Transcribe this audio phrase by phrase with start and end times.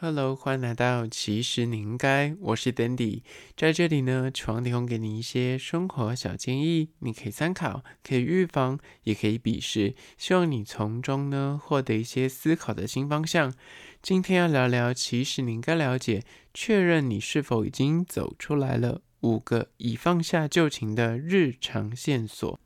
[0.00, 3.22] Hello，欢迎来到其实你应该，我是 Dandy，
[3.56, 13.52] 在这里呢，希望提供给你一些生活小建议，你可以参考，可以预防，也可以比视，希望你从中呢获得一些思考的新方向。
[14.00, 16.22] 今天要聊聊，其实你应该了解，
[16.54, 22.60] 确认你是否已经走出来了五个已放下旧情的日常线索。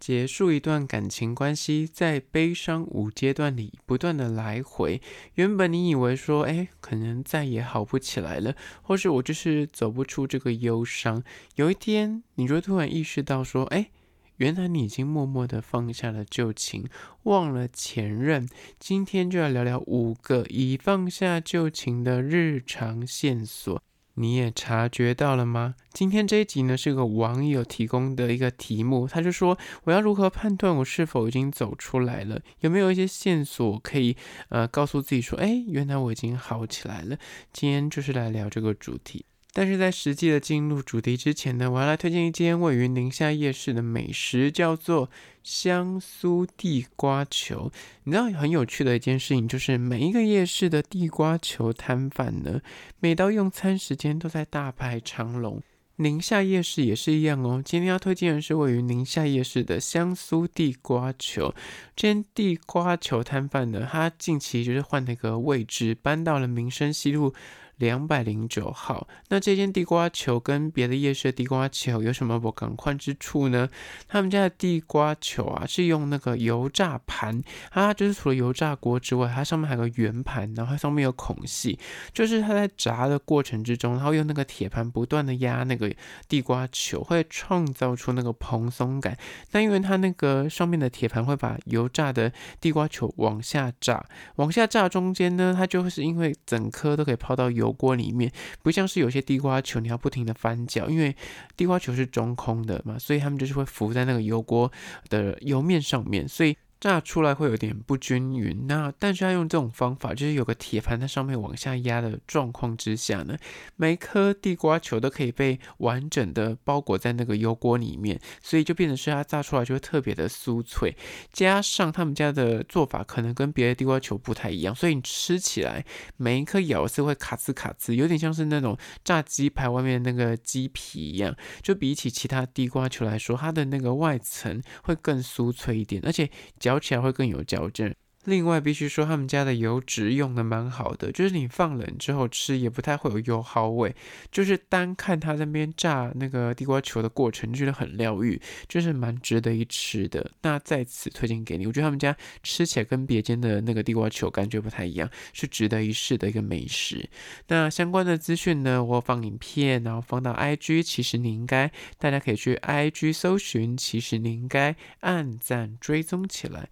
[0.00, 5.02] 结束一段感情关系，在悲伤五阶段里不断的来回。
[5.34, 11.22] 原本你以为说，哎，可能再也好不起来了，或是我就是走不出这个忧伤。
[11.56, 13.90] 有一天，你就突然意识到说，哎，
[14.38, 16.88] 原来你已经默默的放下了旧情，
[17.24, 18.48] 忘了前任。
[18.78, 23.82] 今天就要聊聊五个已放下旧情的日常线索。
[24.20, 25.74] 你也察觉到了吗？
[25.94, 32.38] 今天这一集呢，是个网友提供的一个题目，他就说，我要如何判断我是否已经走出来了？
[32.60, 34.14] 有没有一些线索可以
[34.50, 37.16] 呃告诉自己说，哎，原来我已经好起来了？
[37.50, 39.24] 今天就是来聊这个主题。
[39.52, 45.10] 但是在实际的进入主题之前呢，我要来推荐一间位于宁夏夜市的美食，叫做
[45.42, 47.72] 香酥地瓜球。
[48.04, 52.60] 你知道很有趣的一件事情，就是每一个夜市的地瓜球摊贩呢，
[53.00, 55.60] 每到用餐时间都在大排长龙。
[55.96, 57.60] 宁夏夜市也是一样哦。
[57.62, 61.52] 今天要推荐的是位于宁夏夜市的香酥地瓜球。
[61.94, 67.34] 这间地瓜球摊贩呢，他近期就是换了一个位置，搬到了民生西路。
[67.80, 73.68] 两百零九号，那这间地瓜球跟别的夜市的地瓜球有什么不同换之处呢？
[74.06, 81.78] 他们家的地瓜球啊，是用那个油炸盘，它就是除了油炸锅之外，它上面还有个圆盘，然后它上面有孔隙，
[82.12, 85.90] 就是它在炸的过程之中，然后用那个铁盘不断的压那个
[86.28, 89.16] 地瓜球，会创造出那个蓬松感。
[89.50, 94.04] 但因为它那个上面的铁盘会把油炸的地瓜球往下炸，
[94.36, 98.30] 往下炸中间呢，它就会是因为整颗都可以泡到油锅里面
[98.62, 101.14] 不像是有些地瓜球，你要不停的翻搅，因为
[101.56, 104.70] 地瓜球是中空的嘛，所以他们就是会浮在那个油锅
[105.08, 106.56] 的油面上面，所以。
[106.80, 113.36] 炸出来会有点不均匀，那但是要用这种方法，就是有个铁盘在上面往下压的状况之下呢，
[113.76, 120.96] 每颗地瓜球都可以被完整的包裹在那个油锅里面，所以就变成是它炸出来就会特别的酥脆。
[121.30, 125.84] 加上他们家的做法可能跟别的地瓜球不太一样，所以你吃起来
[126.16, 131.36] 每一颗咬是会卡兹卡兹，有点像是那种炸鸡排外面那个鸡皮一样。
[131.62, 136.30] 就比起其他地瓜球来说，它的那个外层会更酥脆一点，而且。
[136.70, 137.92] 嚼起来会更有嚼劲。
[138.24, 143.94] 另外，必须说他们家的油脂用的蛮好的，就是你放冷之后吃也不太会有油耗味。
[144.30, 148.38] 就是单看他在那边炸那个地瓜球的过程，觉得很疗愈，
[148.68, 150.30] 就是蛮值得一吃的。
[150.42, 157.08] 那在此推荐给你，我觉得他们家吃起来跟别间的那个地瓜球感觉不太一样，是值得一试的一个美食。
[157.48, 166.68] 那相关的资讯呢，我放影片，然后放到 IG，其实你应该大家可以去 IG 搜寻，其实你应该按赞追踪起来。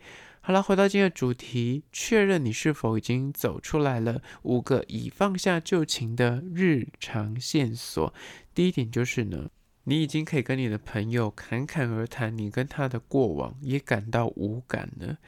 [0.48, 4.22] 好了，回到今天的主题，确认你是否已经走出来了。
[4.44, 8.14] 五个已放下旧情的日常线索。
[8.54, 9.50] 第一点就是呢，
[9.84, 15.18] 你已经可以跟你的朋友侃侃而谈，你跟他的过往，也感到无感了。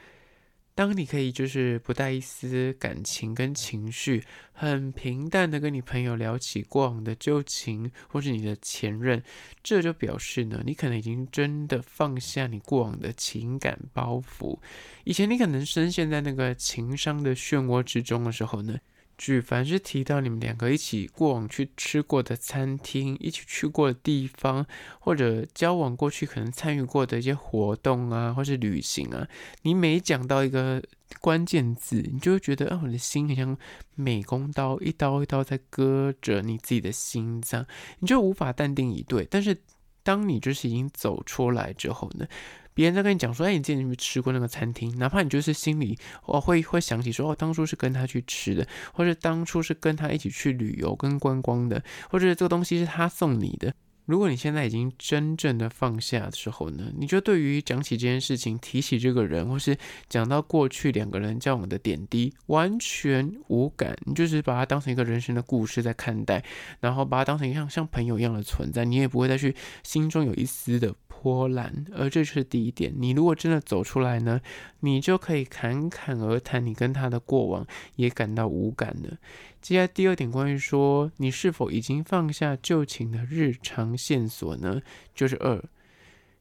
[0.81, 9.21] 当你可以就是不带一丝感情跟情绪，很平淡的跟你朋友聊起过往的旧情，或是你的前任，
[9.61, 14.57] 这就表示呢，你可能已经真的放下你过往的情感包袱。
[15.03, 18.79] 以前你可能深陷在那个情伤的漩涡之中的时候呢。
[19.21, 24.65] 举凡是提到你们两个一起过往去吃过的餐厅，一起去过的地方，
[24.99, 29.27] 或者交往过去可能参与过的一些活动啊，或是旅行啊，
[29.61, 30.81] 你每讲到一个
[31.19, 33.55] 关键字，你就会觉得，啊，我的心很像
[33.93, 37.63] 美工刀，一刀一刀在割着你自己的心脏，
[37.99, 39.27] 你就无法淡定以对。
[39.29, 39.55] 但是
[40.01, 42.25] 当你就是已经走出来之后呢，
[42.73, 44.97] 别人在跟你讲说，哎，你之前有没有吃过那个餐厅？
[44.97, 53.73] 哪怕你就是心里哦会会想起说，哦，当初是跟他去吃的，或者当初是跟他一起去旅游跟观光的，或者这个东西是他送你的。
[54.05, 59.77] 如果你现在已经真正的放下的时候呢，你就对于讲起这件事情，提起这个人，或是
[60.09, 66.43] 讲到过去两个人交往的点滴，完全无感，你就是把它当成一个人生的故事在看待，
[66.79, 70.93] 然后把它当成一样像朋友一样的存在，你也不会再去心中有一丝的。
[71.21, 72.91] 波澜，而这是第一点。
[72.97, 74.41] 你如果真的走出来呢，
[74.79, 79.19] 你就可以侃侃而谈，你跟他的过往也感到无感了。
[79.61, 84.81] 接下来第二点，关于说你是否已经放下旧情的日常线索呢？
[85.13, 85.63] 就是二，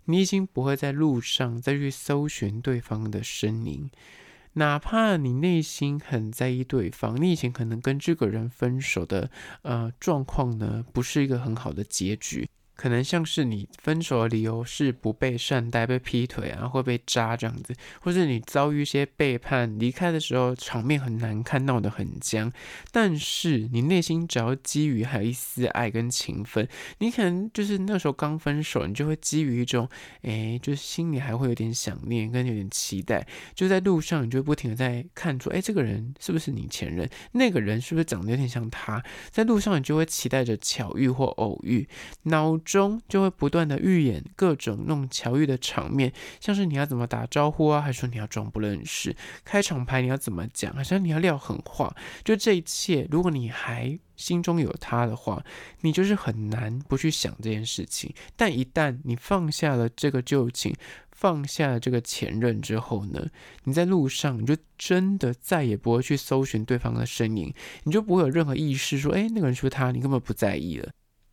[0.06, 3.91] 你已经不会在路上再去搜寻对方的身影。
[4.55, 9.31] 哪怕你内心很在意对方，你以前可能跟这个人分手的
[9.62, 12.49] 呃状况呢，不是一个很好的结局。
[12.81, 22.50] 可能像是你分手的理由是不被善待、被劈腿啊，会被渣这样子，或是你遭遇一些背叛，离开的时候场面很难看，闹得很僵。
[22.91, 26.67] 但是你内心只要基于还有一丝爱跟情分，
[27.00, 29.87] 你可能就是那时候刚分手，你就会基于一种，
[30.23, 37.06] 哎，就是心里还会有点想念跟有点期待，就在路上你就不停的在看出，哎，这个人是不是你前任？
[37.33, 39.05] 那个人是不是长得有点像他？
[39.31, 41.87] 在路上你就会期待着巧遇或偶遇，
[42.23, 49.15] 脑中就会不断的预演各种那种巧遇的场面，像是你要怎么打招呼啊，还是说你要装不认识？
[49.45, 50.75] 开场牌你要怎么讲？
[50.75, 51.95] 好像你要撂狠话。
[52.25, 55.43] 就这一切，如果你还心中有他的话，
[55.81, 58.15] 你就是很难不去想这件事情。
[58.37, 60.75] 但一旦你放下了这个旧情，
[61.11, 63.27] 放下了这个前任之后呢，
[63.65, 67.53] 你在路上你就真的再也不会去搜寻对方的身影，
[67.85, 69.91] 你就不会有任何意识说，哎，那个人是不是他？
[69.91, 70.91] 你根本不在意了。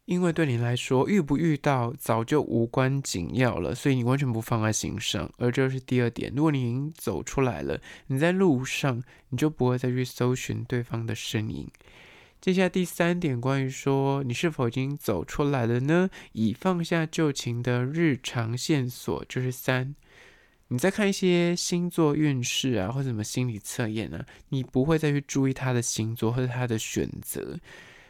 [0.07, 5.30] 因为对你来说，遇不遇到早就无关紧要了，所以你完全不放在心上。
[5.38, 7.77] 而这是第二点，如果你已经走出来了，
[8.07, 11.69] 你在路上，你就不会再去搜寻对方的身影。
[12.39, 16.10] 接下来第三点，关于说你是否已经走出来了呢？
[16.31, 19.94] 已放下旧情的日常线索就是三，
[20.69, 27.60] 你在看一些星座运势啊，或者什么心理测验啊，你不会再去注意他的星座或者他的选择。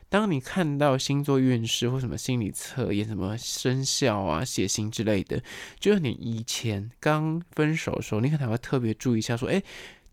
[0.10, 5.44] 当你看到星座运势或什么心理测验、什么生肖啊、血型之类的，
[5.80, 9.62] 就是你以前刚分手的时候，你可能会特别注意一下，说，哎，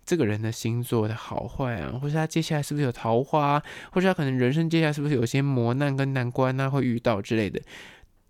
[0.05, 3.63] 这个人的星座的好坏啊，或是他接下来是不是有桃花，
[3.93, 7.63] 或者他可能人生接下来是不是有些磨难跟难关啊会遇到之类的。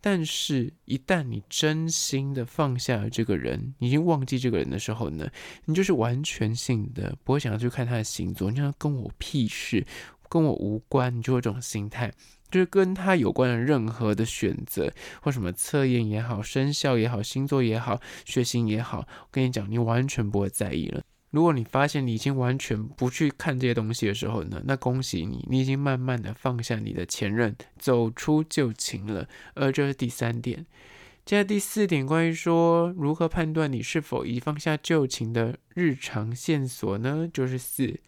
[0.03, 5.27] 但是，一旦你真心的放下了这个人，已经忘记这个人的时候呢，
[5.65, 9.87] 你就是完全性的不会想要去看他的星座，你想跟我屁事。
[10.29, 12.13] 跟我无关，你就有这种心态，
[12.51, 21.03] 就是跟他有关的任何的选择，或什么测验也好、生肖也好、星座也好、血型也好，我跟你讲，你完全不会在意了。
[21.31, 29.29] 如果你发现你已经完全不去看这些东西的时候呢，那恭喜你，你已经慢慢的放下你的前任，走出旧情了。
[29.55, 30.65] 而这是第三点。
[31.25, 37.29] 接下第四点，关于说如何判断你是否已放下旧情的日常线索呢？
[37.33, 37.99] 就是四，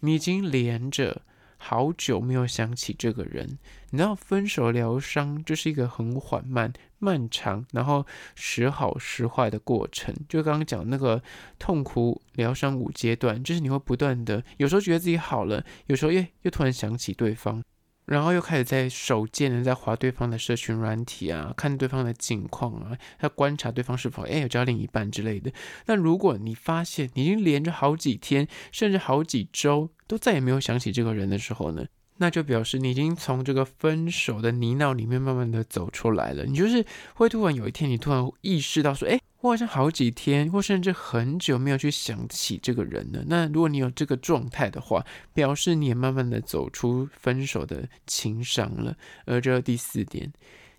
[0.00, 1.22] 你已经连着。
[1.56, 3.58] 好久没有想起这个人，
[3.90, 10.14] 你知道分手疗伤就是一个很缓慢、漫长，然后时好时坏的过程。
[10.28, 11.22] 就刚刚讲那个
[11.58, 17.62] 痛苦疗伤五阶段，就是你会不断的，有时候觉得自己好了，有时候又又突然想起对方。
[18.06, 25.52] 然后又开始在手贱的在滑对方的社群软体啊，看对方的近况啊，要观察对方是否哎有交另一半之类的。
[25.86, 31.84] 那如果你发现你已经连着好几天，甚至好几周都再也没有想起这个人的时候呢，
[32.18, 36.44] 那就表示你已经从这个分手的泥淖里面慢慢的走出来了。
[36.44, 39.18] 你就是会突然有一天，你突然意识到说，哎。
[39.46, 43.24] 我好像好几天，或甚至很久没有去想起这个人了。
[43.28, 48.96] 那如果你有这个状态的话，表示你也慢慢的走出分手的情伤了。
[49.24, 50.32] 而这第四点，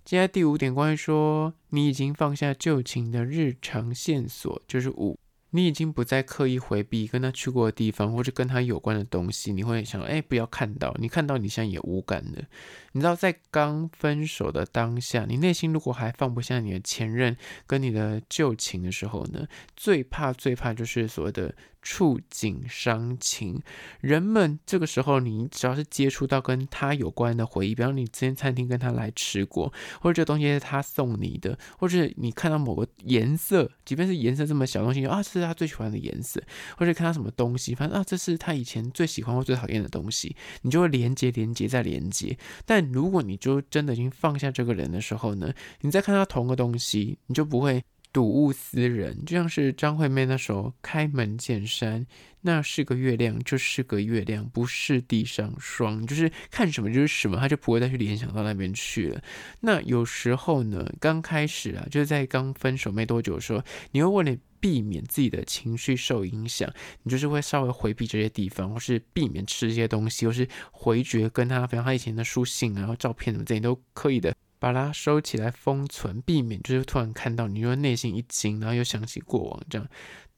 [0.04, 5.18] 接下来第五点，关于说你已经放下旧情的日常线索，就是五。
[5.52, 9.54] 你已经不再刻意回避跟他去过的地方，或者跟他有关的东西。
[9.54, 12.44] 你会想，哎，不要看到，你看到你现在也无感的。
[12.92, 21.54] 你知道，在刚分手的当下，你内心如果还放不下你的前任跟你的旧情的时候呢，最怕最怕就是所谓的。
[21.90, 23.62] 触景伤情，
[24.02, 36.44] 人们这个时候，你只要是接触到跟他有关的回忆，比方你之前餐厅跟他来吃过，或者这东西是他送你的，或者你看到某个颜色，即便是颜色这么小东西，啊，这是他最喜欢的颜色，
[36.78, 42.38] 或者看到什么东西，反正啊，这是他以前最喜欢或最讨厌的东西，你就会连接、连接再连接。
[42.66, 47.82] 但如果你就真的已经放下这个人的时候呢，你再看到同个东西，你就不会。
[48.14, 52.02] 睹物思人，就像是张惠妹那首《开门见山》，
[52.42, 56.06] 那是个月亮，就是个月亮，不是地上霜。
[56.08, 59.22] 就是看什么就是什么，他就不会再去联想到那边去了。
[59.60, 63.62] 那有时候呢，刚开始啊，就是在刚分手没多久的时候，
[63.92, 66.68] 你会为了避免自己的情绪受影响，
[67.04, 74.34] 你就是会稍微回避这些地方，或是避免吃这些东西，或是回绝跟他，比方他以前的书信啊、然后照片什么这些都可以的。
[74.60, 79.88] 把它收起来封存，避免就是突然看到你，又内心一惊，然后又想起过往这样。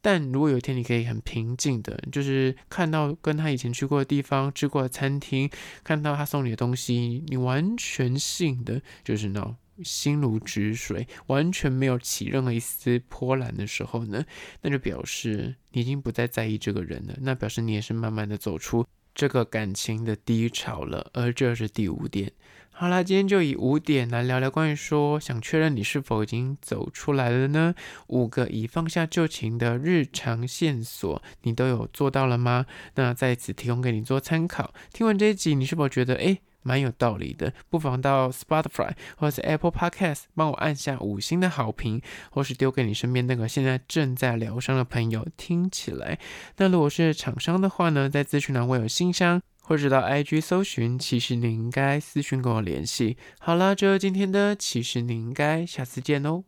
[0.01, 5.49] 但如果有一天你可以很平静的，就是看到跟他以前去过的地方、吃过的餐厅，
[5.83, 14.25] 看到他送你的东西，你完全性的就是 no，心如止水，完全没有起任何一丝波澜的时候呢，
[14.61, 17.17] 那就表示你已经不再在意这个人了。
[17.19, 21.09] 那表示你也是慢慢的走出这个感情的低潮了。
[21.13, 22.31] 而这是第五点。
[22.81, 27.75] 好啦，今天就以五点来聊聊关于说想确认你是否已经走出来了呢？
[28.07, 32.65] 五个已放下旧情的日常线索，你都有做到了吗？
[32.95, 34.74] 那在此提供给你做参考。
[34.93, 36.39] 听完这一集，你是否觉得诶？
[36.62, 46.17] 蛮有道理的，不妨到 Spotify 或者是 Apple Podcast 帮我按下五星的好评，或是丢给你身边那个现在正在疗伤的朋友听起来。
[46.55, 53.17] 那如果是厂商的话呢，在资讯栏会有信箱，或者到 IG 搜寻，其实你应该私讯跟我联系。
[53.38, 56.43] 好啦，这就今天的，其实你应该下次见哦。